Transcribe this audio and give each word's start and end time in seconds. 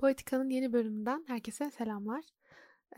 Poetika'nın 0.00 0.50
yeni 0.50 0.72
bölümünden 0.72 1.24
herkese 1.26 1.70
selamlar. 1.70 2.24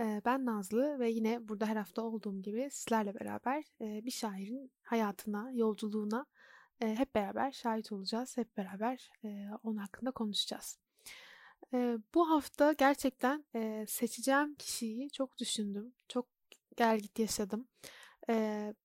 Ee, 0.00 0.22
ben 0.24 0.46
Nazlı 0.46 0.98
ve 0.98 1.10
yine 1.10 1.48
burada 1.48 1.66
her 1.66 1.76
hafta 1.76 2.02
olduğum 2.02 2.42
gibi 2.42 2.68
sizlerle 2.72 3.14
beraber 3.14 3.64
e, 3.80 4.04
bir 4.04 4.10
şairin 4.10 4.72
hayatına, 4.82 5.50
yolculuğuna 5.52 6.26
e, 6.80 6.94
hep 6.94 7.14
beraber 7.14 7.52
şahit 7.52 7.92
olacağız. 7.92 8.36
Hep 8.36 8.56
beraber 8.56 9.10
e, 9.24 9.48
onun 9.62 9.76
hakkında 9.76 10.10
konuşacağız. 10.10 10.78
Bu 12.14 12.30
hafta 12.30 12.72
gerçekten 12.72 13.44
seçeceğim 13.86 14.54
kişiyi 14.54 15.10
çok 15.10 15.38
düşündüm. 15.38 15.92
Çok 16.08 16.26
gel 16.76 16.98
git 16.98 17.18
yaşadım. 17.18 17.68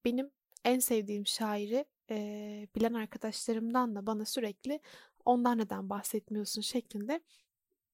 Benim 0.06 0.32
en 0.66 0.80
sevdiğim 0.80 1.28
şairi 1.28 1.86
bilen 2.76 2.94
arkadaşlarımdan 2.94 3.96
da 3.96 4.06
bana 4.06 4.26
sürekli 4.26 4.80
ondan 5.26 5.58
neden 5.58 5.90
bahsetmiyorsun 5.90 6.62
şeklinde 6.62 7.22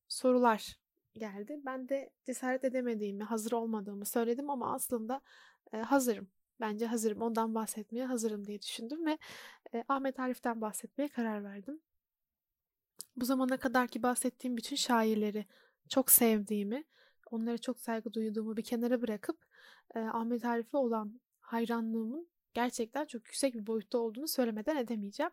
sorular 0.07 0.79
geldi. 1.13 1.61
Ben 1.65 1.89
de 1.89 2.09
cesaret 2.25 2.63
edemediğimi, 2.63 3.23
hazır 3.23 3.51
olmadığımı 3.51 4.05
söyledim 4.05 4.49
ama 4.49 4.73
aslında 4.73 5.21
e, 5.73 5.77
hazırım. 5.77 6.27
Bence 6.59 6.85
hazırım. 6.85 7.21
Ondan 7.21 7.55
bahsetmeye 7.55 8.05
hazırım 8.05 8.47
diye 8.47 8.61
düşündüm 8.61 9.05
ve 9.05 9.17
e, 9.73 9.83
Ahmet 9.87 10.19
Arif'ten 10.19 10.61
bahsetmeye 10.61 11.09
karar 11.09 11.43
verdim. 11.43 11.81
Bu 13.15 13.25
zamana 13.25 13.57
kadar 13.57 13.87
ki 13.87 14.03
bahsettiğim 14.03 14.57
bütün 14.57 14.75
şairleri 14.75 15.45
çok 15.89 16.11
sevdiğimi, 16.11 16.83
onlara 17.31 17.57
çok 17.57 17.79
saygı 17.79 18.13
duyduğumu 18.13 18.57
bir 18.57 18.63
kenara 18.63 19.01
bırakıp 19.01 19.45
e, 19.95 19.99
Ahmet 19.99 20.45
Arif'e 20.45 20.77
olan 20.77 21.21
hayranlığımın 21.41 22.27
gerçekten 22.53 23.05
çok 23.05 23.25
yüksek 23.25 23.53
bir 23.53 23.67
boyutta 23.67 23.97
olduğunu 23.97 24.27
söylemeden 24.27 24.77
edemeyeceğim. 24.77 25.31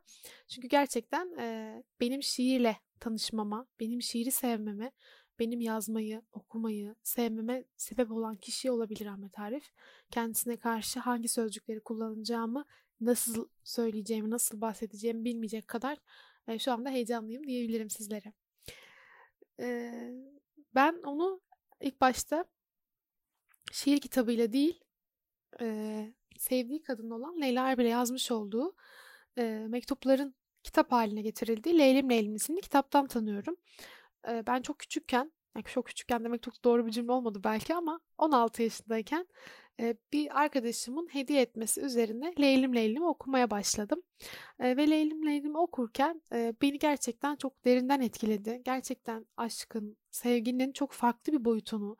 Çünkü 0.48 0.68
gerçekten 0.68 1.38
e, 1.38 1.82
benim 2.00 2.22
şiirle 2.22 2.76
tanışmama, 3.00 3.66
benim 3.80 4.02
şiiri 4.02 4.30
sevmeme, 4.30 4.92
benim 5.38 5.60
yazmayı, 5.60 6.22
okumayı, 6.32 6.94
sevmeme 7.02 7.64
sebep 7.76 8.10
olan 8.10 8.36
kişi 8.36 8.70
olabilir 8.70 9.06
Ahmet 9.06 9.38
Arif. 9.38 9.72
Kendisine 10.10 10.56
karşı 10.56 11.00
hangi 11.00 11.28
sözcükleri 11.28 11.80
kullanacağımı, 11.80 12.64
nasıl 13.00 13.48
söyleyeceğimi, 13.64 14.30
nasıl 14.30 14.60
bahsedeceğimi 14.60 15.24
bilmeyecek 15.24 15.68
kadar 15.68 15.98
e, 16.48 16.58
şu 16.58 16.72
anda 16.72 16.90
heyecanlıyım 16.90 17.46
diyebilirim 17.46 17.90
sizlere. 17.90 18.32
E, 19.60 19.92
ben 20.74 21.02
onu 21.04 21.40
ilk 21.80 22.00
başta 22.00 22.44
şiir 23.72 24.00
kitabıyla 24.00 24.52
değil, 24.52 24.80
e, 25.60 25.66
sevdiği 26.40 26.82
kadın 26.82 27.10
olan 27.10 27.40
Leyla 27.40 27.70
Erbil'e 27.70 27.88
yazmış 27.88 28.30
olduğu 28.30 28.74
e, 29.38 29.66
mektupların 29.68 30.34
kitap 30.62 30.92
haline 30.92 31.22
getirildiği 31.22 31.78
Leylim 31.78 32.10
Leylim 32.10 32.34
isimli 32.34 32.60
kitaptan 32.60 33.06
tanıyorum. 33.06 33.56
E, 34.28 34.46
ben 34.46 34.62
çok 34.62 34.78
küçükken, 34.78 35.32
yani 35.56 35.64
çok 35.64 35.86
küçükken 35.86 36.24
demek 36.24 36.42
çok 36.42 36.64
doğru 36.64 36.86
bir 36.86 36.90
cümle 36.90 37.12
olmadı 37.12 37.40
belki 37.44 37.74
ama 37.74 38.00
16 38.18 38.62
yaşındayken 38.62 39.26
e, 39.80 39.96
bir 40.12 40.40
arkadaşımın 40.40 41.08
hediye 41.14 41.40
etmesi 41.42 41.80
üzerine 41.80 42.34
Leylim 42.40 42.74
Leylim 42.74 43.02
okumaya 43.02 43.50
başladım. 43.50 44.02
E, 44.60 44.76
ve 44.76 44.90
Leylim 44.90 45.26
Leylim 45.26 45.54
okurken 45.56 46.22
e, 46.32 46.54
beni 46.62 46.78
gerçekten 46.78 47.36
çok 47.36 47.64
derinden 47.64 48.00
etkiledi. 48.00 48.62
Gerçekten 48.64 49.26
aşkın, 49.36 49.96
sevginin 50.10 50.72
çok 50.72 50.92
farklı 50.92 51.32
bir 51.32 51.44
boyutunu, 51.44 51.96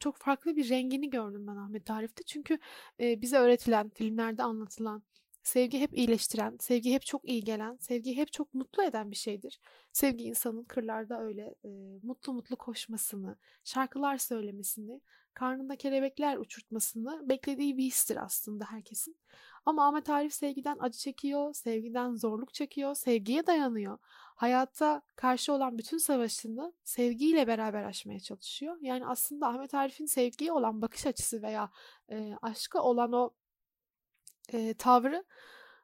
çok 0.00 0.16
farklı 0.16 0.56
bir 0.56 0.68
rengini 0.70 1.10
gördüm 1.10 1.46
ben 1.46 1.56
Ahmet 1.56 1.90
Arif'te. 1.90 2.22
Çünkü 2.22 2.58
bize 3.00 3.38
öğretilen, 3.38 3.88
filmlerde 3.88 4.42
anlatılan, 4.42 5.02
sevgi 5.42 5.80
hep 5.80 5.98
iyileştiren, 5.98 6.56
sevgi 6.60 6.92
hep 6.92 7.02
çok 7.02 7.28
iyi 7.28 7.44
gelen, 7.44 7.76
sevgi 7.80 8.16
hep 8.16 8.32
çok 8.32 8.54
mutlu 8.54 8.82
eden 8.82 9.10
bir 9.10 9.16
şeydir. 9.16 9.60
Sevgi 9.92 10.24
insanın 10.24 10.64
kırlarda 10.64 11.22
öyle 11.22 11.54
mutlu 12.02 12.32
mutlu 12.32 12.56
koşmasını, 12.56 13.36
şarkılar 13.64 14.18
söylemesini, 14.18 15.00
karnında 15.34 15.76
kelebekler 15.76 16.36
uçurtmasını 16.36 17.28
beklediği 17.28 17.76
bir 17.76 17.84
histir 17.84 18.24
aslında 18.24 18.64
herkesin. 18.64 19.16
Ama 19.64 19.88
Ahmet 19.88 20.10
Arif 20.10 20.32
sevgiden 20.32 20.76
acı 20.80 20.98
çekiyor, 20.98 21.54
sevgiden 21.54 22.14
zorluk 22.14 22.54
çekiyor, 22.54 22.94
sevgiye 22.94 23.46
dayanıyor. 23.46 23.98
Hayatta 24.36 25.02
karşı 25.16 25.52
olan 25.52 25.78
bütün 25.78 25.98
savaşını 25.98 26.72
sevgiyle 26.84 27.46
beraber 27.46 27.84
aşmaya 27.84 28.20
çalışıyor. 28.20 28.76
Yani 28.80 29.06
aslında 29.06 29.46
Ahmet 29.46 29.74
Arif'in 29.74 30.06
sevgiye 30.06 30.52
olan 30.52 30.82
bakış 30.82 31.06
açısı 31.06 31.42
veya 31.42 31.70
e, 32.10 32.34
aşka 32.42 32.82
olan 32.82 33.12
o 33.12 33.30
e, 34.52 34.74
tavrı 34.74 35.24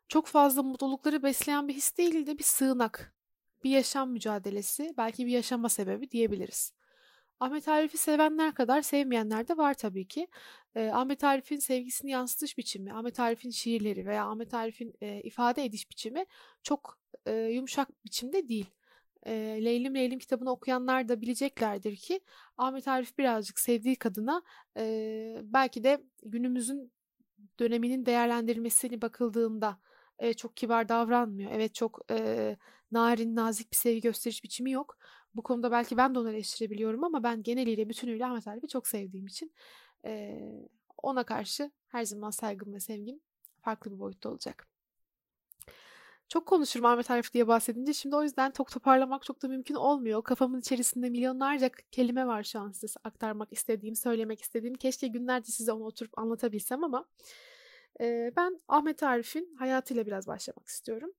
çok 0.08 0.26
fazla 0.26 0.62
mutlulukları 0.62 1.22
besleyen 1.22 1.68
bir 1.68 1.74
his 1.74 1.96
değil 1.98 2.26
de 2.26 2.38
bir 2.38 2.44
sığınak, 2.44 3.14
bir 3.64 3.70
yaşam 3.70 4.10
mücadelesi, 4.10 4.94
belki 4.96 5.26
bir 5.26 5.32
yaşama 5.32 5.68
sebebi 5.68 6.10
diyebiliriz. 6.10 6.72
Ahmet 7.42 7.68
Arif'i 7.68 7.98
sevenler 7.98 8.54
kadar 8.54 8.82
sevmeyenler 8.82 9.48
de 9.48 9.56
var 9.56 9.74
tabii 9.74 10.08
ki. 10.08 10.28
E, 10.74 10.88
Ahmet 10.90 11.24
Arif'in 11.24 11.56
sevgisini 11.56 12.10
yansıtış 12.10 12.58
biçimi, 12.58 12.92
Ahmet 12.92 13.20
Arif'in 13.20 13.50
şiirleri 13.50 14.06
veya 14.06 14.26
Ahmet 14.26 14.54
Arif'in 14.54 14.94
e, 15.00 15.22
ifade 15.22 15.64
ediş 15.64 15.90
biçimi 15.90 16.26
çok 16.62 16.98
e, 17.26 17.32
yumuşak 17.32 18.04
biçimde 18.04 18.48
değil. 18.48 18.66
E, 19.26 19.32
Leylim 19.64 19.94
Leylim 19.94 20.18
kitabını 20.18 20.50
okuyanlar 20.50 21.08
da 21.08 21.20
bileceklerdir 21.20 21.96
ki 21.96 22.20
Ahmet 22.56 22.88
Arif 22.88 23.18
birazcık 23.18 23.60
sevdiği 23.60 23.96
kadına 23.96 24.42
e, 24.76 24.84
belki 25.42 25.84
de 25.84 26.02
günümüzün 26.22 26.92
döneminin 27.60 28.06
değerlendirmesini 28.06 29.02
bakıldığında 29.02 29.78
e, 30.18 30.34
çok 30.34 30.56
kibar 30.56 30.88
davranmıyor. 30.88 31.50
Evet 31.54 31.74
çok 31.74 32.00
e, 32.10 32.56
narin, 32.92 33.36
nazik 33.36 33.72
bir 33.72 33.76
sevgi 33.76 34.00
gösteriş 34.00 34.44
biçimi 34.44 34.70
yok. 34.70 34.98
Bu 35.34 35.42
konuda 35.42 35.70
belki 35.70 35.96
ben 35.96 36.14
de 36.14 36.18
onu 36.18 36.30
eleştirebiliyorum 36.30 37.04
ama 37.04 37.22
ben 37.22 37.42
geneliyle 37.42 37.88
bütünüyle 37.88 38.26
Ahmet 38.26 38.48
Arif'i 38.48 38.68
çok 38.68 38.88
sevdiğim 38.88 39.26
için 39.26 39.52
e, 40.04 40.40
ona 41.02 41.24
karşı 41.24 41.70
her 41.88 42.04
zaman 42.04 42.30
saygım 42.30 42.74
ve 42.74 42.80
sevgim 42.80 43.20
farklı 43.60 43.92
bir 43.92 43.98
boyutta 43.98 44.30
olacak. 44.30 44.66
Çok 46.28 46.46
konuşurum 46.46 46.86
Ahmet 46.86 47.10
Arif 47.10 47.32
diye 47.32 47.48
bahsedince. 47.48 47.92
Şimdi 47.92 48.16
o 48.16 48.22
yüzden 48.22 48.50
çok 48.50 48.70
toparlamak 48.70 49.22
çok 49.22 49.42
da 49.42 49.48
mümkün 49.48 49.74
olmuyor. 49.74 50.24
Kafamın 50.24 50.60
içerisinde 50.60 51.10
milyonlarca 51.10 51.70
kelime 51.90 52.26
var 52.26 52.42
şu 52.42 52.60
an 52.60 52.72
size 52.72 52.94
aktarmak 53.04 53.52
istediğim, 53.52 53.96
söylemek 53.96 54.42
istediğim. 54.42 54.74
Keşke 54.74 55.06
günlerce 55.06 55.52
size 55.52 55.72
onu 55.72 55.84
oturup 55.84 56.18
anlatabilsem 56.18 56.84
ama 56.84 57.08
ben 58.36 58.60
Ahmet 58.68 59.02
Arif'in 59.02 59.54
hayatıyla 59.58 60.06
biraz 60.06 60.26
başlamak 60.26 60.68
istiyorum. 60.68 61.12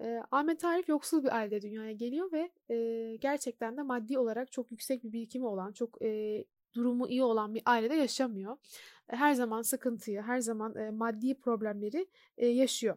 E, 0.00 0.22
Ahmet 0.30 0.64
Arif 0.64 0.88
yoksul 0.88 1.24
bir 1.24 1.36
ailede 1.36 1.62
dünyaya 1.62 1.92
geliyor 1.92 2.32
ve 2.32 2.50
e, 2.74 3.16
gerçekten 3.16 3.76
de 3.76 3.82
maddi 3.82 4.18
olarak 4.18 4.52
çok 4.52 4.70
yüksek 4.70 5.04
bir 5.04 5.12
birikimi 5.12 5.46
olan, 5.46 5.72
çok 5.72 6.02
e, 6.02 6.44
durumu 6.74 7.08
iyi 7.08 7.22
olan 7.22 7.54
bir 7.54 7.62
ailede 7.66 7.94
yaşamıyor. 7.94 8.56
Her 9.06 9.34
zaman 9.34 9.62
sıkıntıyı, 9.62 10.22
her 10.22 10.40
zaman 10.40 10.76
e, 10.76 10.90
maddi 10.90 11.34
problemleri 11.34 12.06
e, 12.36 12.46
yaşıyor. 12.46 12.96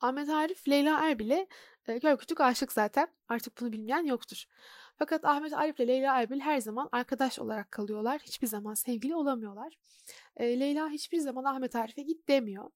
Ahmet 0.00 0.28
Arif 0.28 0.68
Leyla 0.68 1.00
Erbil'e 1.08 1.46
e, 1.88 2.00
kör 2.00 2.16
küçük 2.16 2.40
aşık 2.40 2.72
zaten. 2.72 3.08
Artık 3.28 3.60
bunu 3.60 3.72
bilmeyen 3.72 4.04
yoktur. 4.04 4.44
Fakat 4.98 5.24
Ahmet 5.24 5.52
Arif 5.52 5.80
ile 5.80 5.88
Leyla 5.88 6.20
Erbil 6.20 6.40
her 6.40 6.60
zaman 6.60 6.88
arkadaş 6.92 7.38
olarak 7.38 7.72
kalıyorlar. 7.72 8.20
Hiçbir 8.20 8.46
zaman 8.46 8.74
sevgili 8.74 9.14
olamıyorlar. 9.14 9.78
E, 10.36 10.60
Leyla 10.60 10.88
hiçbir 10.88 11.18
zaman 11.18 11.44
Ahmet 11.44 11.76
Arif'e 11.76 12.02
git 12.02 12.28
demiyor. 12.28 12.70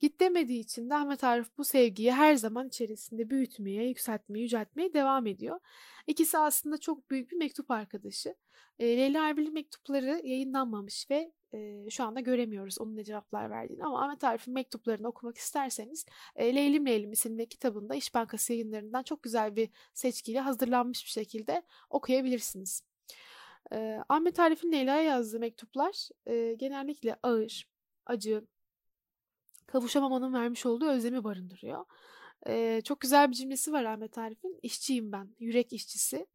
Git 0.00 0.20
demediği 0.20 0.60
için 0.60 0.90
de 0.90 0.94
Ahmet 0.94 1.24
Arif 1.24 1.58
bu 1.58 1.64
sevgiyi 1.64 2.12
her 2.12 2.34
zaman 2.34 2.68
içerisinde 2.68 3.30
büyütmeye, 3.30 3.88
yükseltmeye, 3.88 4.42
yüceltmeye 4.42 4.94
devam 4.94 5.26
ediyor. 5.26 5.60
İkisi 6.06 6.38
aslında 6.38 6.78
çok 6.78 7.10
büyük 7.10 7.30
bir 7.30 7.36
mektup 7.36 7.70
arkadaşı. 7.70 8.34
E, 8.78 8.86
Leyla 8.86 9.28
Erbil'in 9.28 9.54
mektupları 9.54 10.20
yayınlanmamış 10.24 11.10
ve 11.10 11.32
e, 11.54 11.90
şu 11.90 12.04
anda 12.04 12.20
göremiyoruz 12.20 12.80
onun 12.80 12.96
ne 12.96 13.04
cevaplar 13.04 13.50
verdiğini 13.50 13.84
ama 13.84 14.04
Ahmet 14.04 14.24
Arif'in 14.24 14.54
mektuplarını 14.54 15.08
okumak 15.08 15.36
isterseniz 15.38 16.06
e, 16.36 16.54
Leylim 16.54 16.86
Leylim 16.86 17.12
isimli 17.12 17.48
kitabında 17.48 17.94
İş 17.94 18.14
Bankası 18.14 18.52
yayınlarından 18.52 19.02
çok 19.02 19.22
güzel 19.22 19.56
bir 19.56 19.70
seçkiyle 19.94 20.40
hazırlanmış 20.40 21.04
bir 21.04 21.10
şekilde 21.10 21.62
okuyabilirsiniz. 21.90 22.82
E, 23.72 23.98
Ahmet 24.08 24.40
Arif'in 24.40 24.72
Leyla'ya 24.72 25.02
yazdığı 25.02 25.40
mektuplar 25.40 26.08
e, 26.26 26.54
genellikle 26.54 27.16
ağır, 27.22 27.68
acı, 28.06 28.44
kavuşamamanın 29.66 30.34
vermiş 30.34 30.66
olduğu 30.66 30.88
özlemi 30.88 31.24
barındırıyor. 31.24 31.84
Ee, 32.46 32.80
çok 32.84 33.00
güzel 33.00 33.30
bir 33.30 33.36
cümlesi 33.36 33.72
var 33.72 33.84
Ahmet 33.84 34.18
Arif'in. 34.18 34.58
İşçiyim 34.62 35.12
ben, 35.12 35.34
yürek 35.38 35.72
işçisi. 35.72 36.26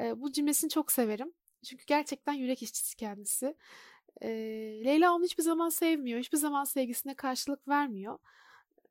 Ee, 0.00 0.20
bu 0.20 0.32
cümlesini 0.32 0.70
çok 0.70 0.92
severim. 0.92 1.32
Çünkü 1.64 1.84
gerçekten 1.86 2.32
yürek 2.32 2.62
işçisi 2.62 2.96
kendisi. 2.96 3.56
E, 4.22 4.28
Leyla 4.84 5.14
onu 5.14 5.24
hiçbir 5.24 5.42
zaman 5.42 5.68
sevmiyor. 5.68 6.20
Hiçbir 6.20 6.38
zaman 6.38 6.64
sevgisine 6.64 7.14
karşılık 7.14 7.68
vermiyor. 7.68 8.18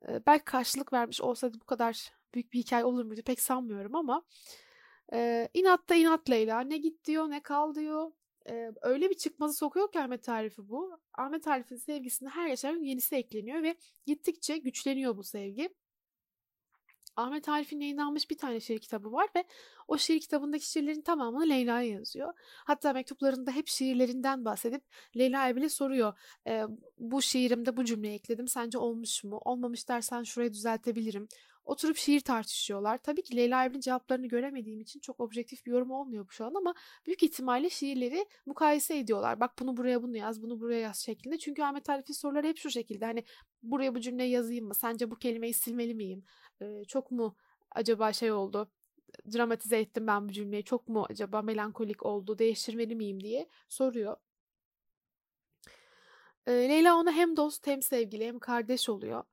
E, 0.08 0.26
belki 0.26 0.44
karşılık 0.44 0.92
vermiş 0.92 1.20
olsaydı 1.20 1.60
bu 1.60 1.64
kadar 1.64 2.12
büyük 2.34 2.52
bir 2.52 2.58
hikaye 2.58 2.84
olur 2.84 3.04
muydu 3.04 3.22
pek 3.22 3.40
sanmıyorum 3.40 3.94
ama 3.94 4.22
e, 5.12 5.48
inat 5.54 5.88
da 5.88 5.94
inat 5.94 6.30
Leyla. 6.30 6.60
Ne 6.60 6.78
git 6.78 7.04
diyor 7.04 7.30
ne 7.30 7.42
kal 7.42 7.74
diyor. 7.74 8.12
E, 8.50 8.72
öyle 8.82 9.10
bir 9.10 9.14
çıkmazı 9.14 9.54
sokuyor 9.54 9.92
ki 9.92 10.00
Ahmet 10.00 10.22
Tarifi 10.22 10.68
bu. 10.68 10.98
Ahmet 11.18 11.44
Tarif'in 11.44 11.76
sevgisine 11.76 12.28
her 12.28 12.48
geçen 12.48 12.74
gün 12.74 12.84
yenisi 12.84 13.16
ekleniyor 13.16 13.62
ve 13.62 13.76
gittikçe 14.06 14.58
güçleniyor 14.58 15.16
bu 15.16 15.24
sevgi. 15.24 15.74
Ahmet 17.18 17.48
Arif'in 17.48 17.80
yayınlanmış 17.80 18.30
bir 18.30 18.38
tane 18.38 18.60
şiir 18.60 18.78
kitabı 18.78 19.12
var 19.12 19.28
ve 19.36 19.44
o 19.88 19.98
şiir 19.98 20.20
kitabındaki 20.20 20.70
şiirlerin 20.70 21.02
tamamını 21.02 21.48
Leyla'ya 21.48 21.90
yazıyor. 21.90 22.32
Hatta 22.64 22.92
mektuplarında 22.92 23.50
hep 23.50 23.68
şiirlerinden 23.68 24.44
bahsedip 24.44 24.82
Leyla 25.16 25.56
bile 25.56 25.68
soruyor. 25.68 26.18
E, 26.46 26.62
bu 26.98 27.22
şiirimde 27.22 27.76
bu 27.76 27.84
cümleyi 27.84 28.14
ekledim. 28.14 28.48
Sence 28.48 28.78
olmuş 28.78 29.24
mu? 29.24 29.40
Olmamış 29.44 29.88
dersen 29.88 30.22
şurayı 30.22 30.52
düzeltebilirim. 30.52 31.28
Oturup 31.68 31.96
şiir 31.96 32.20
tartışıyorlar. 32.20 32.98
Tabii 32.98 33.22
ki 33.22 33.36
Leyla 33.36 33.64
Evren'in 33.64 33.80
cevaplarını 33.80 34.26
göremediğim 34.26 34.80
için 34.80 35.00
çok 35.00 35.20
objektif 35.20 35.66
bir 35.66 35.70
yorum 35.70 35.90
olmuyor 35.90 36.26
bu 36.28 36.32
şu 36.32 36.44
an 36.44 36.54
ama 36.54 36.74
büyük 37.06 37.22
ihtimalle 37.22 37.70
şiirleri 37.70 38.26
mukayese 38.46 38.98
ediyorlar. 38.98 39.40
Bak 39.40 39.58
bunu 39.58 39.76
buraya 39.76 40.02
bunu 40.02 40.16
yaz, 40.16 40.42
bunu 40.42 40.60
buraya 40.60 40.80
yaz 40.80 40.98
şeklinde. 40.98 41.38
Çünkü 41.38 41.62
Ahmet 41.62 41.90
Arif'in 41.90 42.14
soruları 42.14 42.46
hep 42.46 42.58
şu 42.58 42.70
şekilde. 42.70 43.04
Hani 43.04 43.24
buraya 43.62 43.94
bu 43.94 44.00
cümleyi 44.00 44.30
yazayım 44.30 44.66
mı? 44.66 44.74
Sence 44.74 45.10
bu 45.10 45.18
kelimeyi 45.18 45.54
silmeli 45.54 45.94
miyim? 45.94 46.24
Ee, 46.62 46.84
çok 46.88 47.10
mu 47.10 47.36
acaba 47.70 48.12
şey 48.12 48.32
oldu? 48.32 48.70
Dramatize 49.34 49.78
ettim 49.78 50.06
ben 50.06 50.28
bu 50.28 50.32
cümleyi. 50.32 50.64
Çok 50.64 50.88
mu 50.88 51.06
acaba 51.10 51.42
melankolik 51.42 52.06
oldu? 52.06 52.38
Değiştirmeli 52.38 52.94
miyim 52.94 53.20
diye 53.20 53.48
soruyor. 53.68 54.16
Ee, 56.46 56.52
Leyla 56.52 56.96
ona 56.96 57.12
hem 57.12 57.36
dost 57.36 57.66
hem 57.66 57.82
sevgili 57.82 58.26
hem 58.26 58.38
kardeş 58.38 58.88
oluyor. 58.88 59.24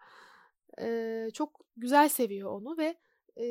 Ee, 0.82 1.28
çok 1.34 1.62
güzel 1.78 2.10
seviyor 2.10 2.52
onu 2.52 2.78
ve 2.78 2.96
e, 3.42 3.46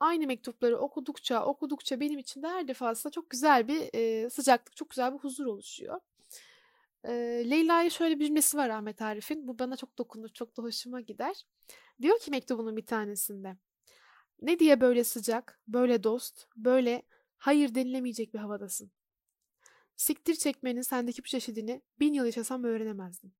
aynı 0.00 0.26
mektupları 0.26 0.78
okudukça 0.78 1.44
okudukça 1.44 2.00
benim 2.00 2.18
için 2.18 2.42
de 2.42 2.48
her 2.48 2.68
defasında 2.68 3.10
çok 3.10 3.30
güzel 3.30 3.68
bir 3.68 3.88
e, 3.94 4.30
sıcaklık, 4.30 4.76
çok 4.76 4.90
güzel 4.90 5.14
bir 5.14 5.18
huzur 5.18 5.46
oluşuyor. 5.46 6.00
E, 7.04 7.12
Leyla'ya 7.50 7.90
şöyle 7.90 8.20
bir 8.20 8.26
cümlesi 8.26 8.56
var 8.56 8.68
Ahmet 8.68 9.02
Arif'in. 9.02 9.48
Bu 9.48 9.58
bana 9.58 9.76
çok 9.76 9.98
dokunur, 9.98 10.28
çok 10.28 10.56
da 10.56 10.62
hoşuma 10.62 11.00
gider. 11.00 11.46
Diyor 12.02 12.18
ki 12.18 12.30
mektubunun 12.30 12.76
bir 12.76 12.86
tanesinde. 12.86 13.56
Ne 14.42 14.58
diye 14.58 14.80
böyle 14.80 15.04
sıcak, 15.04 15.60
böyle 15.68 16.02
dost, 16.02 16.46
böyle 16.56 17.02
hayır 17.36 17.74
denilemeyecek 17.74 18.34
bir 18.34 18.38
havadasın. 18.38 18.90
Siktir 19.96 20.34
çekmenin 20.34 20.82
sendeki 20.82 21.22
bu 21.24 21.26
çeşidini 21.26 21.82
bin 22.00 22.12
yıl 22.12 22.24
yaşasam 22.24 22.64
öğrenemezdim. 22.64 23.32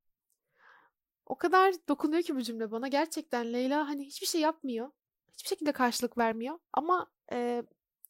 O 1.27 1.35
kadar 1.35 1.75
dokunuyor 1.89 2.23
ki 2.23 2.37
bu 2.37 2.43
cümle 2.43 2.71
bana. 2.71 2.89
Gerçekten 2.89 3.53
Leyla 3.53 3.89
hani 3.89 4.05
hiçbir 4.07 4.27
şey 4.27 4.41
yapmıyor. 4.41 4.91
Hiçbir 5.33 5.49
şekilde 5.49 5.73
karşılık 5.73 6.19
vermiyor. 6.19 6.59
Ama 6.73 7.07
e, 7.33 7.63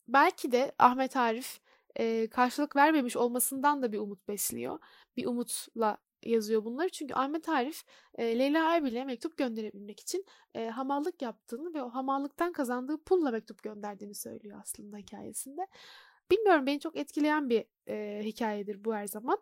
belki 0.08 0.52
de 0.52 0.72
Ahmet 0.78 1.16
Arif 1.16 1.60
e, 1.96 2.28
karşılık 2.30 2.76
vermemiş 2.76 3.16
olmasından 3.16 3.82
da 3.82 3.92
bir 3.92 3.98
umut 3.98 4.28
besliyor. 4.28 4.78
Bir 5.16 5.26
umutla 5.26 5.98
yazıyor 6.22 6.64
bunları. 6.64 6.88
Çünkü 6.88 7.14
Ahmet 7.14 7.48
Arif 7.48 7.84
e, 8.14 8.38
Leyla 8.38 8.74
Erbil'e 8.74 9.04
mektup 9.04 9.36
gönderebilmek 9.36 10.00
için 10.00 10.24
e, 10.54 10.68
hamallık 10.68 11.22
yaptığını 11.22 11.74
ve 11.74 11.82
o 11.82 11.90
hamallıktan 11.90 12.52
kazandığı 12.52 13.04
pulla 13.04 13.30
mektup 13.30 13.62
gönderdiğini 13.62 14.14
söylüyor 14.14 14.60
aslında 14.62 14.96
hikayesinde. 14.96 15.66
Bilmiyorum 16.30 16.66
beni 16.66 16.80
çok 16.80 16.96
etkileyen 16.96 17.50
bir 17.50 17.64
e, 17.88 18.20
hikayedir 18.24 18.84
bu 18.84 18.94
her 18.94 19.06
zaman. 19.06 19.38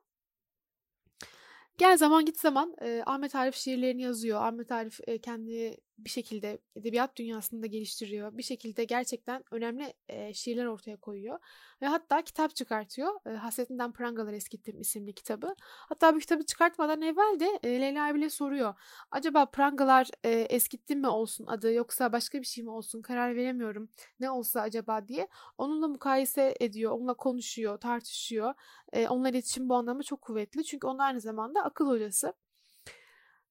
Gel 1.79 1.97
zaman 1.97 2.25
git 2.25 2.41
zaman 2.41 2.75
e, 2.83 3.03
Ahmet 3.07 3.35
Arif 3.35 3.55
şiirlerini 3.55 4.03
yazıyor. 4.03 4.43
Ahmet 4.43 4.73
Arif 4.73 5.01
e, 5.07 5.19
kendi 5.19 5.77
bir 5.99 6.11
şekilde 6.11 6.59
edebiyat 6.77 7.17
dünyasında 7.17 7.67
geliştiriyor. 7.67 8.39
Bir 8.39 8.43
şekilde 8.43 8.85
gerçekten 8.85 9.45
önemli 9.51 9.95
e, 10.09 10.35
şiirler 10.35 10.67
ortaya 10.67 10.97
koyuyor. 10.97 11.39
Ve 11.83 11.87
hatta 11.87 12.23
kitap 12.23 12.57
çıkartıyor. 12.57 13.13
E, 13.27 13.31
Hasretinden 13.31 13.93
Prangalar 13.93 14.33
Eskittim 14.33 14.81
isimli 14.81 15.13
kitabı. 15.13 15.55
Hatta 15.61 16.15
bu 16.15 16.19
kitabı 16.19 16.47
çıkartmadan 16.47 17.03
evvel 17.03 17.41
de 17.41 17.59
e, 17.63 17.81
Leyla 17.81 18.15
bile 18.15 18.31
soruyor. 18.31 18.75
Acaba 19.11 19.47
Prangalar 19.47 20.11
e, 20.25 20.31
Eskittim 20.31 21.01
mi 21.01 21.09
olsun 21.09 21.47
adı 21.47 21.73
yoksa 21.73 22.13
başka 22.13 22.41
bir 22.41 22.47
şey 22.47 22.65
mi 22.65 22.71
olsun 22.71 23.03
karar 23.03 23.37
veremiyorum. 23.37 23.89
Ne 24.21 24.31
olsa 24.31 24.61
acaba 24.61 25.09
diye. 25.09 25.29
Onunla 25.59 25.89
mukayese 25.89 26.55
ediyor, 26.61 26.93
onunla 26.93 27.15
konuşuyor, 27.15 27.81
tartışıyor. 27.81 28.55
E, 28.93 29.09
onunla 29.09 29.29
iletişim 29.29 29.69
bu 29.69 29.75
anlamda 29.75 30.03
çok 30.03 30.23
kuvvetli. 30.23 30.65
Çünkü 30.65 30.87
onun 30.87 30.99
aynı 30.99 31.21
zamanda 31.21 31.65
akıl 31.65 31.89
hocası. 31.89 32.35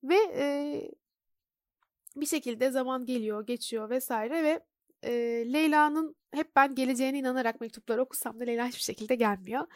Ve 0.04 0.16
e, 0.36 0.46
bir 2.16 2.26
şekilde 2.26 2.72
zaman 2.72 3.06
geliyor, 3.06 3.46
geçiyor 3.46 3.90
vesaire 3.90 4.44
ve 4.44 4.60
e, 5.04 5.12
Leyla'nın 5.54 6.16
hep 6.32 6.56
ben 6.56 6.76
geleceğine 6.76 7.20
inanarak 7.20 7.62
mektupları 7.62 8.02
okusam 8.02 8.40
da 8.40 8.44
Leyla 8.44 8.68
hiçbir 8.68 8.82
şekilde 8.82 9.16
gelmiyor. 9.16 9.68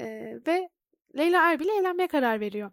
E, 0.00 0.06
ve 0.46 0.68
Leyla 1.16 1.52
Erbil 1.52 1.68
evlenmeye 1.68 2.08
karar 2.08 2.40
veriyor. 2.40 2.70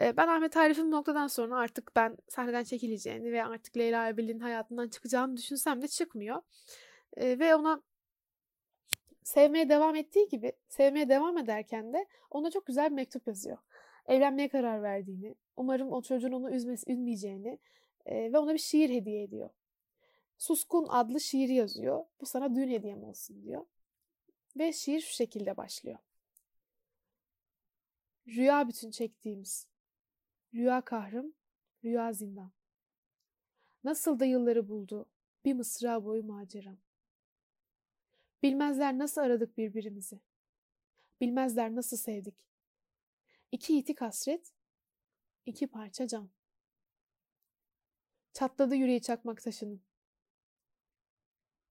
E, 0.00 0.16
ben 0.16 0.28
Ahmet 0.28 0.56
Arif'in 0.56 0.90
noktadan 0.90 1.26
sonra 1.26 1.56
artık 1.58 1.96
ben 1.96 2.16
sahneden 2.28 2.64
çekileceğini 2.64 3.32
ve 3.32 3.44
artık 3.44 3.76
Leyla 3.76 4.06
Erbil'in 4.06 4.40
hayatından 4.40 4.88
çıkacağını 4.88 5.36
düşünsem 5.36 5.82
de 5.82 5.88
çıkmıyor. 5.88 6.42
E, 7.16 7.38
ve 7.38 7.54
ona 7.54 7.82
sevmeye 9.22 9.68
devam 9.68 9.96
ettiği 9.96 10.28
gibi 10.28 10.52
sevmeye 10.68 11.08
devam 11.08 11.38
ederken 11.38 11.92
de 11.92 12.06
ona 12.30 12.50
çok 12.50 12.66
güzel 12.66 12.90
bir 12.90 12.94
mektup 12.94 13.26
yazıyor. 13.26 13.58
Evlenmeye 14.06 14.48
karar 14.48 14.82
verdiğini, 14.82 15.34
umarım 15.56 15.92
o 15.92 16.02
çocuğun 16.02 16.32
onu 16.32 16.50
üzmesi, 16.50 16.92
üzmeyeceğini 16.92 17.58
ve 18.06 18.38
ona 18.38 18.54
bir 18.54 18.58
şiir 18.58 18.90
hediye 18.90 19.22
ediyor. 19.22 19.50
Suskun 20.38 20.86
adlı 20.88 21.20
şiiri 21.20 21.54
yazıyor. 21.54 22.04
Bu 22.20 22.26
sana 22.26 22.54
düğün 22.54 22.68
hediyem 22.68 23.04
olsun 23.04 23.42
diyor. 23.42 23.66
Ve 24.56 24.72
şiir 24.72 25.00
şu 25.00 25.14
şekilde 25.14 25.56
başlıyor. 25.56 25.98
Rüya 28.26 28.68
bütün 28.68 28.90
çektiğimiz. 28.90 29.66
Rüya 30.54 30.80
kahrım, 30.80 31.34
rüya 31.84 32.12
zindan. 32.12 32.52
Nasıl 33.84 34.20
da 34.20 34.24
yılları 34.24 34.68
buldu 34.68 35.06
bir 35.44 35.54
mısra 35.54 36.04
boyu 36.04 36.24
maceram. 36.24 36.78
Bilmezler 38.42 38.98
nasıl 38.98 39.20
aradık 39.20 39.58
birbirimizi. 39.58 40.20
Bilmezler 41.20 41.74
nasıl 41.74 41.96
sevdik. 41.96 42.34
İki 43.52 43.72
yitik 43.72 44.00
hasret, 44.00 44.52
iki 45.46 45.66
parça 45.66 46.06
can. 46.06 46.30
Çatladı 48.36 48.74
yüreği 48.74 49.02
çakmak 49.02 49.42
taşının. 49.42 49.80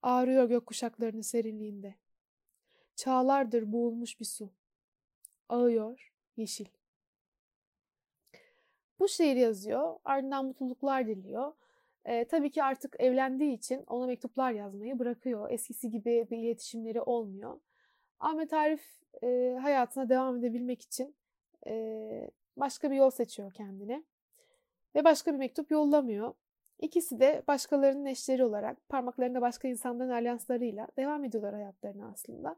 Ağrıyor 0.02 0.46
gök 0.50 0.66
kuşaklarının 0.66 1.22
serinliğinde. 1.22 1.96
Çağlardır 2.96 3.72
boğulmuş 3.72 4.20
bir 4.20 4.26
su. 4.26 4.50
Ağıyor 5.50 6.14
yeşil. 6.38 6.66
Bu 9.00 9.08
şiir 9.08 9.36
yazıyor. 9.36 10.00
Ardından 10.06 10.46
mutluluklar 10.46 11.08
diliyor. 11.08 11.54
Ee, 12.06 12.26
tabii 12.28 12.52
ki 12.52 12.64
artık 12.64 12.96
evlendiği 13.00 13.58
için 13.58 13.84
ona 13.88 14.06
mektuplar 14.06 14.52
yazmayı 14.52 15.00
bırakıyor. 15.00 15.52
Eskisi 15.52 15.90
gibi 15.90 16.28
bir 16.32 16.38
iletişimleri 16.38 17.02
olmuyor. 17.02 17.60
Ahmet 18.19 18.54
Arif 18.54 19.04
e, 19.24 19.57
hayatına 19.62 20.10
devam 20.10 20.38
edebilmek 20.38 20.81
için 20.81 21.16
e, 21.68 22.31
başka 22.57 22.92
bir 22.92 22.95
yol 22.95 23.10
seçiyor 23.10 23.54
kendine. 23.54 24.04
Ve 24.95 25.04
başka 25.04 25.34
bir 25.34 25.38
mektup 25.38 25.72
yollamıyor. 25.72 26.34
İkisi 26.80 27.20
de 27.20 27.44
başkalarının 27.48 28.06
eşleri 28.06 28.44
olarak 28.44 28.90
parmaklarında 28.90 29.42
başka 29.42 29.68
insanların 29.68 30.10
alyanslarıyla 30.10 30.88
devam 30.98 31.24
ediyorlar 31.24 31.54
hayatlarına 31.54 32.12
aslında. 32.14 32.56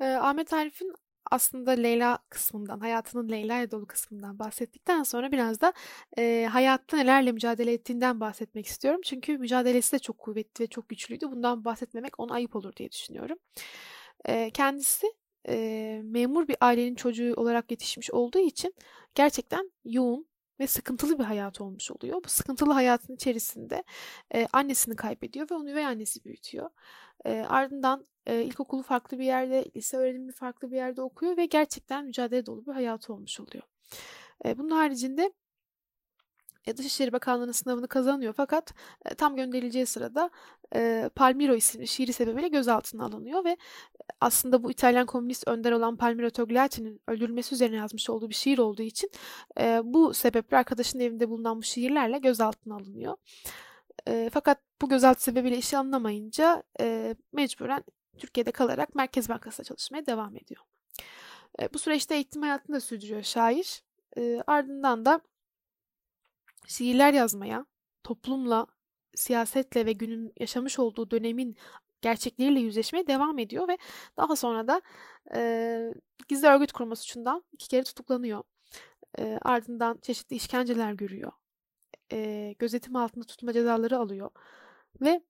Ee, 0.00 0.04
Ahmet 0.04 0.52
Arif'in 0.52 0.92
aslında 1.30 1.70
Leyla 1.70 2.18
kısmından, 2.28 2.80
hayatının 2.80 3.28
Leyla 3.28 3.58
ile 3.58 3.70
dolu 3.70 3.86
kısmından 3.86 4.38
bahsettikten 4.38 5.02
sonra 5.02 5.32
biraz 5.32 5.60
da 5.60 5.72
e, 6.18 6.48
hayatta 6.52 6.96
nelerle 6.96 7.32
mücadele 7.32 7.72
ettiğinden 7.72 8.20
bahsetmek 8.20 8.66
istiyorum. 8.66 9.00
Çünkü 9.04 9.38
mücadelesi 9.38 9.92
de 9.92 9.98
çok 9.98 10.18
kuvvetli 10.18 10.62
ve 10.62 10.66
çok 10.66 10.88
güçlüydü. 10.88 11.30
Bundan 11.30 11.64
bahsetmemek 11.64 12.20
ona 12.20 12.34
ayıp 12.34 12.56
olur 12.56 12.76
diye 12.76 12.90
düşünüyorum. 12.90 13.38
E, 14.24 14.50
kendisi 14.50 15.06
e, 15.48 16.00
memur 16.04 16.48
bir 16.48 16.56
ailenin 16.60 16.94
çocuğu 16.94 17.34
olarak 17.36 17.70
yetişmiş 17.70 18.10
olduğu 18.10 18.38
için 18.38 18.74
gerçekten 19.14 19.72
yoğun 19.84 20.26
ve 20.60 20.66
sıkıntılı 20.66 21.18
bir 21.18 21.24
hayat 21.24 21.60
olmuş 21.60 21.90
oluyor. 21.90 22.24
Bu 22.24 22.28
sıkıntılı 22.28 22.72
hayatın 22.72 23.14
içerisinde 23.14 23.84
e, 24.34 24.46
annesini 24.52 24.96
kaybediyor 24.96 25.50
ve 25.50 25.54
onu 25.54 25.70
üvey 25.70 25.86
annesi 25.86 26.24
büyütüyor. 26.24 26.70
E, 27.24 27.44
ardından 27.48 28.06
e, 28.26 28.42
ilkokulu 28.42 28.82
farklı 28.82 29.18
bir 29.18 29.24
yerde, 29.24 29.64
lise 29.76 29.96
öğrenimi 29.96 30.32
farklı 30.32 30.70
bir 30.70 30.76
yerde 30.76 31.02
okuyor 31.02 31.36
ve 31.36 31.46
gerçekten 31.46 32.04
mücadele 32.06 32.46
dolu 32.46 32.66
bir 32.66 32.72
hayatı 32.72 33.12
olmuş 33.12 33.40
oluyor. 33.40 33.64
E, 34.44 34.58
bunun 34.58 34.70
haricinde 34.70 35.32
Dışişleri 36.76 37.12
Bakanlığı'nın 37.12 37.52
sınavını 37.52 37.88
kazanıyor 37.88 38.32
fakat 38.32 38.74
e, 39.04 39.14
tam 39.14 39.36
gönderileceği 39.36 39.86
sırada 39.86 40.30
e, 40.74 41.10
Palmiro 41.14 41.54
isimli 41.54 41.88
şiiri 41.88 42.12
sebebiyle 42.12 42.48
gözaltına 42.48 43.04
alınıyor 43.04 43.44
ve 43.44 43.56
aslında 44.20 44.62
bu 44.64 44.70
İtalyan 44.70 45.06
komünist 45.06 45.48
önder 45.48 45.72
olan 45.72 45.96
Palmiro 45.96 46.30
Togliatti'nin 46.30 47.00
öldürülmesi 47.08 47.54
üzerine 47.54 47.76
yazmış 47.76 48.10
olduğu 48.10 48.28
bir 48.28 48.34
şiir 48.34 48.58
olduğu 48.58 48.82
için 48.82 49.10
e, 49.60 49.80
bu 49.84 50.14
sebeple 50.14 50.56
arkadaşının 50.56 51.02
evinde 51.02 51.28
bulunan 51.28 51.58
bu 51.58 51.62
şiirlerle 51.62 52.18
gözaltına 52.18 52.74
alınıyor. 52.74 53.16
E, 54.08 54.30
fakat 54.32 54.58
bu 54.82 54.88
gözaltı 54.88 55.22
sebebiyle 55.22 55.58
işe 55.58 55.78
alınamayınca 55.78 56.62
e, 56.80 57.14
mecburen 57.32 57.84
Türkiye'de 58.18 58.50
kalarak 58.50 58.94
Merkez 58.94 59.28
Bankası'nda 59.28 59.64
çalışmaya 59.64 60.06
devam 60.06 60.36
ediyor. 60.36 60.60
E, 61.60 61.74
bu 61.74 61.78
süreçte 61.78 62.14
eğitim 62.14 62.42
hayatını 62.42 62.76
da 62.76 62.80
sürdürüyor 62.80 63.22
şair. 63.22 63.82
E, 64.16 64.42
ardından 64.46 65.04
da 65.04 65.20
şiirler 66.66 67.12
yazmaya, 67.12 67.66
toplumla 68.04 68.66
siyasetle 69.14 69.86
ve 69.86 69.92
günün 69.92 70.32
yaşamış 70.40 70.78
olduğu 70.78 71.10
dönemin 71.10 71.56
gerçekleriyle 72.00 72.60
yüzleşmeye 72.60 73.06
devam 73.06 73.38
ediyor 73.38 73.68
ve 73.68 73.78
daha 74.16 74.36
sonra 74.36 74.68
da 74.68 74.82
e, 75.34 75.94
gizli 76.28 76.48
örgüt 76.48 76.72
kurma 76.72 76.96
suçundan 76.96 77.44
iki 77.52 77.68
kere 77.68 77.82
tutuklanıyor. 77.82 78.42
E, 79.18 79.38
ardından 79.42 79.98
çeşitli 80.02 80.36
işkenceler 80.36 80.92
görüyor. 80.92 81.32
E, 82.12 82.52
gözetim 82.58 82.96
altında 82.96 83.24
tutma 83.24 83.52
cezaları 83.52 83.98
alıyor. 83.98 84.30
Ve 85.00 85.22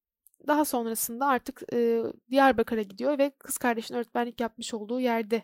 daha 0.46 0.64
sonrasında 0.64 1.26
artık 1.26 1.62
e, 1.72 2.02
Diyarbakır'a 2.30 2.82
gidiyor 2.82 3.18
ve 3.18 3.30
kız 3.38 3.58
kardeşinin 3.58 3.98
öğretmenlik 3.98 4.40
yapmış 4.40 4.74
olduğu 4.74 5.00
yerde 5.00 5.42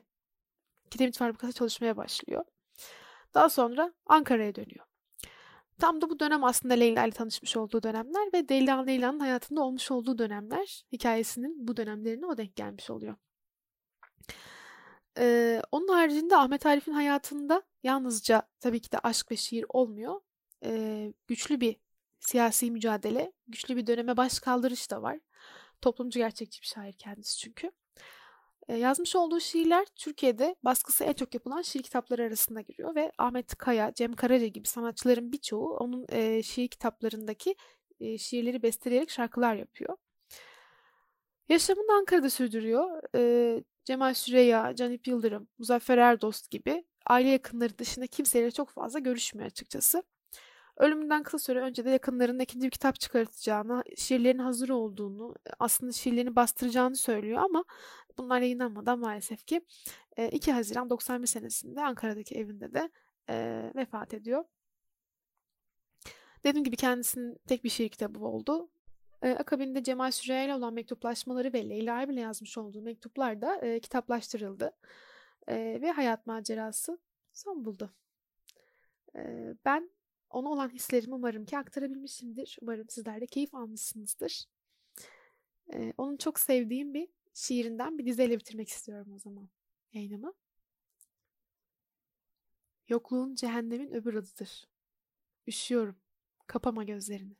kiremit 0.91 1.19
fabrikası 1.19 1.53
çalışmaya 1.53 1.97
başlıyor. 1.97 2.45
Daha 3.35 3.49
sonra 3.49 3.93
Ankara'ya 4.07 4.55
dönüyor. 4.55 4.88
Tam 5.79 6.01
da 6.01 6.11
bu 6.11 6.21
dönem 6.21 6.45
aslında 6.45 6.75
Leyla 6.75 7.05
ile 7.05 7.13
tanışmış 7.13 7.57
olduğu 7.57 7.83
dönemler 7.83 8.29
ve 8.35 8.45
Leyla 8.51 8.83
Leyla'nın 8.83 9.21
hayatında 9.21 9.63
olmuş 9.63 9.91
olduğu 9.91 10.19
dönemler 10.19 10.85
hikayesinin 10.93 11.69
bu 11.69 11.77
dönemlerine 11.77 12.27
o 12.27 12.37
denk 12.37 12.57
gelmiş 12.57 12.91
oluyor. 12.91 13.17
Ee, 15.19 15.63
onun 15.73 15.89
haricinde 15.89 16.37
Ahmet 16.37 16.67
Arif'in 16.67 16.93
hayatında 16.93 17.63
yalnızca 17.83 18.43
tabii 18.61 18.81
ki 18.81 18.93
de 18.93 18.99
aşk 18.99 19.31
ve 19.31 19.37
şiir 19.37 19.65
olmuyor. 19.69 20.21
Ee, 20.65 21.13
güçlü 21.27 21.61
bir 21.61 21.77
siyasi 22.21 22.71
mücadele, 22.71 23.33
güçlü 23.49 23.77
bir 23.77 23.87
döneme 23.87 24.17
baş 24.17 24.41
kaldırış 24.41 24.91
da 24.91 25.03
var. 25.03 25.19
Toplumcu 25.81 26.19
gerçekçi 26.19 26.63
bir 26.63 26.67
şair 26.67 26.93
kendisi 26.93 27.39
çünkü. 27.39 27.73
Yazmış 28.69 29.17
olduğu 29.17 29.41
şiirler 29.41 29.87
Türkiye'de 29.97 30.57
baskısı 30.65 31.05
en 31.05 31.13
çok 31.13 31.35
yapılan 31.35 31.63
şiir 31.63 31.83
kitapları 31.83 32.23
arasında 32.23 32.61
giriyor 32.61 32.95
ve 32.95 33.13
Ahmet 33.19 33.55
Kaya, 33.57 33.95
Cem 33.95 34.13
Karaca 34.13 34.47
gibi 34.47 34.69
sanatçıların 34.69 35.33
birçoğu 35.33 35.77
onun 35.77 36.07
şiir 36.43 36.69
kitaplarındaki 36.69 37.55
şiirleri 38.19 38.63
besteleyerek 38.63 39.11
şarkılar 39.11 39.55
yapıyor. 39.55 39.97
Yaşamını 41.49 41.93
Ankara'da 41.99 42.31
sürdürüyor. 42.31 43.03
Cemal 43.85 44.15
Süreya, 44.15 44.75
Canip 44.75 45.09
Yıldırım, 45.09 45.49
Muzaffer 45.59 45.99
Erdost 45.99 46.51
gibi 46.51 46.85
aile 47.07 47.29
yakınları 47.29 47.79
dışında 47.79 48.07
kimseyle 48.07 48.51
çok 48.51 48.71
fazla 48.71 48.99
görüşmüyor 48.99 49.47
açıkçası. 49.47 50.03
Ölümünden 50.79 51.23
kısa 51.23 51.39
süre 51.39 51.61
önce 51.61 51.85
de 51.85 51.91
yakınlarının 51.91 52.39
ikinci 52.39 52.67
bir 52.67 52.71
kitap 52.71 53.01
çıkartacağını, 53.01 53.85
şiirlerin 53.97 54.39
hazır 54.39 54.69
olduğunu, 54.69 55.35
aslında 55.59 55.93
şiirlerini 55.93 56.37
bastıracağını 56.37 56.97
söylüyor 56.97 57.39
ama 57.43 57.65
bunlar 58.19 58.41
yayınlanmadan 58.41 58.99
maalesef 58.99 59.47
ki 59.47 59.61
2 60.33 60.53
Haziran 60.53 60.91
91 60.91 61.27
senesinde 61.27 61.83
Ankara'daki 61.83 62.35
evinde 62.35 62.73
de 62.73 62.91
e, 63.31 63.71
vefat 63.75 64.15
ediyor. 64.15 64.45
Dediğim 66.45 66.65
gibi 66.65 66.77
kendisinin 66.77 67.39
tek 67.47 67.65
bir 67.65 67.69
şiir 67.69 67.89
kitabı 67.89 68.25
oldu. 68.25 68.69
E, 69.23 69.31
akabinde 69.31 69.83
Cemal 69.83 70.11
Süreya 70.11 70.45
ile 70.45 70.55
olan 70.55 70.75
mektuplaşmaları 70.75 71.53
ve 71.53 71.69
Leyla'ya 71.69 72.09
bile 72.09 72.21
yazmış 72.21 72.59
olduğu 72.59 72.83
mektuplar 72.83 73.41
da 73.43 73.57
e, 73.57 73.81
kitaplaştırıldı. 73.81 74.73
E, 75.49 75.57
ve 75.57 75.91
hayat 75.91 76.27
macerası 76.27 76.99
son 77.33 77.65
buldu. 77.65 77.95
E, 79.17 79.55
ben 79.65 79.91
ona 80.31 80.49
olan 80.49 80.69
hislerimi 80.69 81.15
umarım 81.15 81.45
ki 81.45 81.59
aktarabilmişimdir. 81.59 82.59
Umarım 82.63 82.89
sizler 82.89 83.21
de 83.21 83.27
keyif 83.27 83.55
almışsınızdır. 83.55 84.45
Ee, 85.73 85.93
onun 85.99 86.17
çok 86.17 86.41
sevdiğim 86.41 86.95
bir 86.95 87.09
şiirinden 87.35 87.99
bir 87.99 88.07
dizeyle 88.07 88.39
bitirmek 88.39 88.69
istiyorum 88.69 89.13
o 89.15 89.19
zaman 89.19 89.49
yayınımı. 89.93 90.33
Yokluğun 92.89 93.35
cehennemin 93.35 93.93
öbür 93.93 94.15
adıdır. 94.15 94.69
Üşüyorum. 95.47 95.97
Kapama 96.47 96.85
gözlerini. 96.85 97.37